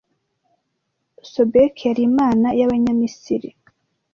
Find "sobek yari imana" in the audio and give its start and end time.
1.31-2.47